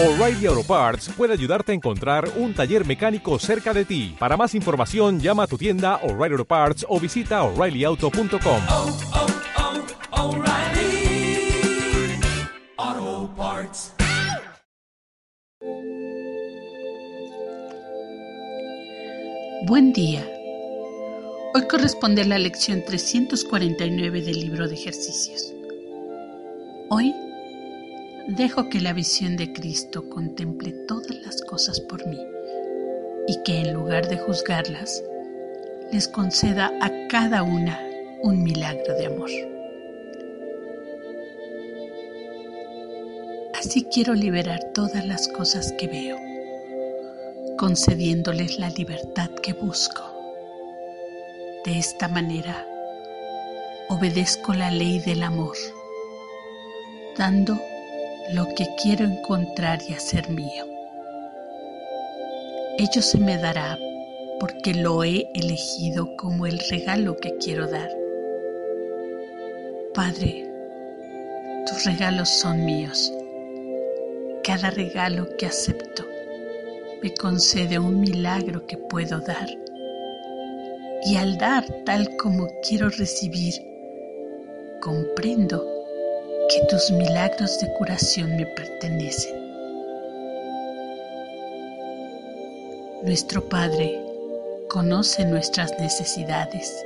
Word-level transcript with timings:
O'Reilly 0.00 0.46
Auto 0.46 0.62
Parts 0.62 1.08
puede 1.16 1.32
ayudarte 1.32 1.72
a 1.72 1.74
encontrar 1.74 2.30
un 2.36 2.54
taller 2.54 2.86
mecánico 2.86 3.36
cerca 3.40 3.74
de 3.74 3.84
ti. 3.84 4.14
Para 4.16 4.36
más 4.36 4.54
información, 4.54 5.18
llama 5.18 5.42
a 5.42 5.46
tu 5.48 5.58
tienda 5.58 5.96
O'Reilly 6.04 6.34
Auto 6.34 6.44
Parts 6.44 6.86
o 6.88 7.00
visita 7.00 7.42
oreillyauto.com. 7.42 8.60
oh, 8.70 8.96
oh, 10.12 10.28
O'Reilly 10.28 11.50
Auto 12.76 13.34
Parts. 13.36 13.92
Buen 19.66 19.92
día. 19.92 20.24
Hoy 21.54 21.66
corresponde 21.68 22.24
la 22.24 22.38
lección 22.38 22.84
349 22.84 24.22
del 24.22 24.38
libro 24.38 24.68
de 24.68 24.74
ejercicios. 24.74 25.52
Hoy 26.88 27.12
dejo 28.28 28.68
que 28.68 28.80
la 28.80 28.92
visión 28.92 29.36
de 29.36 29.52
Cristo 29.54 30.08
contemple 30.10 30.72
todas 30.86 31.16
las 31.22 31.40
cosas 31.42 31.80
por 31.80 32.06
mí 32.06 32.20
y 33.26 33.42
que 33.42 33.60
en 33.60 33.72
lugar 33.72 34.06
de 34.08 34.18
juzgarlas, 34.18 35.02
les 35.90 36.08
conceda 36.08 36.70
a 36.82 37.08
cada 37.08 37.42
una 37.42 37.80
un 38.22 38.42
milagro 38.42 38.94
de 38.94 39.06
amor. 39.06 39.30
Así 43.58 43.84
quiero 43.84 44.14
liberar 44.14 44.72
todas 44.74 45.06
las 45.06 45.26
cosas 45.28 45.72
que 45.72 45.88
veo, 45.88 46.18
concediéndoles 47.56 48.58
la 48.58 48.68
libertad 48.70 49.30
que 49.42 49.54
busco. 49.54 50.02
De 51.64 51.78
esta 51.78 52.08
manera, 52.08 52.66
obedezco 53.88 54.52
la 54.52 54.70
ley 54.70 55.00
del 55.00 55.22
amor, 55.22 55.56
dando 57.16 57.58
lo 58.32 58.46
que 58.54 58.66
quiero 58.82 59.04
encontrar 59.04 59.78
y 59.88 59.94
hacer 59.94 60.28
mío. 60.28 60.64
Ello 62.78 63.00
se 63.00 63.18
me 63.18 63.38
dará 63.38 63.78
porque 64.38 64.74
lo 64.74 65.02
he 65.02 65.26
elegido 65.34 66.14
como 66.16 66.46
el 66.46 66.58
regalo 66.70 67.16
que 67.16 67.36
quiero 67.38 67.66
dar. 67.66 67.90
Padre, 69.94 70.46
tus 71.66 71.84
regalos 71.84 72.28
son 72.28 72.64
míos. 72.64 73.12
Cada 74.44 74.70
regalo 74.70 75.28
que 75.38 75.46
acepto 75.46 76.04
me 77.02 77.14
concede 77.14 77.78
un 77.78 78.00
milagro 78.00 78.66
que 78.66 78.76
puedo 78.76 79.20
dar. 79.20 79.48
Y 81.04 81.16
al 81.16 81.38
dar 81.38 81.64
tal 81.86 82.16
como 82.16 82.46
quiero 82.62 82.90
recibir, 82.90 83.54
comprendo 84.80 85.77
que 86.48 86.60
tus 86.70 86.90
milagros 86.90 87.58
de 87.60 87.72
curación 87.74 88.36
me 88.36 88.46
pertenecen. 88.46 89.36
Nuestro 93.02 93.46
Padre 93.48 94.00
conoce 94.68 95.24
nuestras 95.26 95.78
necesidades 95.78 96.84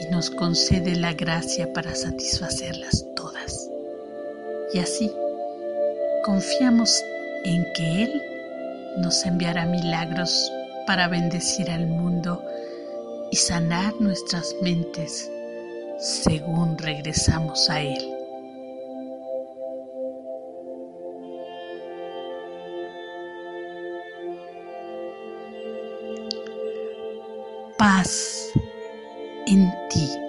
y 0.00 0.06
nos 0.10 0.30
concede 0.30 0.96
la 0.96 1.12
gracia 1.12 1.72
para 1.72 1.94
satisfacerlas 1.94 3.06
todas. 3.14 3.70
Y 4.72 4.78
así 4.78 5.12
confiamos 6.24 7.02
en 7.44 7.66
que 7.74 8.02
Él 8.04 8.22
nos 8.96 9.24
enviará 9.26 9.66
milagros 9.66 10.50
para 10.86 11.06
bendecir 11.08 11.70
al 11.70 11.86
mundo 11.86 12.42
y 13.30 13.36
sanar 13.36 13.94
nuestras 14.00 14.54
mentes 14.62 15.30
según 15.98 16.78
regresamos 16.78 17.68
a 17.68 17.82
Él. 17.82 18.13
Paz 27.76 28.52
en 29.46 29.72
ti. 29.90 30.23